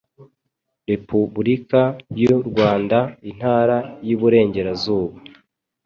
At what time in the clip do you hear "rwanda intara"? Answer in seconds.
2.49-3.77